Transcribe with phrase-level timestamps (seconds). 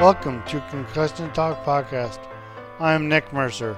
[0.00, 2.18] Welcome to Concussion Talk Podcast.
[2.78, 3.76] I'm Nick Mercer.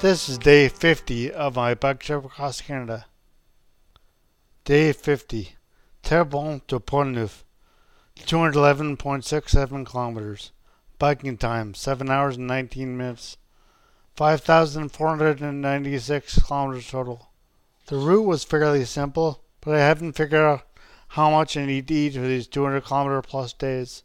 [0.00, 3.06] This is day 50 of my bike trip across Canada.
[4.66, 5.56] Day 50.
[6.02, 7.44] Terrebonne to Portneuf.
[8.16, 10.52] 211.67 kilometers.
[10.98, 13.38] Biking time 7 hours and 19 minutes.
[14.16, 17.30] 5,496 kilometers total.
[17.86, 20.66] The route was fairly simple, but I haven't figured out
[21.08, 24.02] how much I need to eat for these 200 kilometer plus days.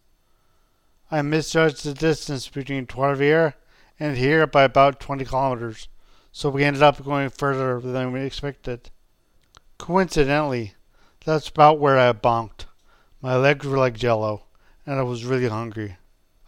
[1.16, 3.53] I misjudged the distance between Trois-Rivières
[3.97, 5.88] and here by about 20 kilometers,
[6.33, 8.89] so we ended up going further than we expected.
[9.77, 10.73] Coincidentally,
[11.23, 12.66] that's about where I bonked.
[13.21, 14.43] My legs were like jello,
[14.86, 15.95] and I was really hungry.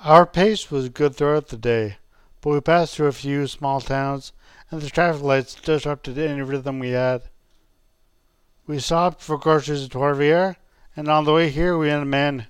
[0.01, 1.99] Our pace was good throughout the day,
[2.41, 4.33] but we passed through a few small towns,
[4.69, 7.29] and the traffic lights disrupted any rhythm we had.
[8.65, 10.57] We stopped for groceries at Trois-Rivières,
[10.93, 12.47] and on the way here we met a man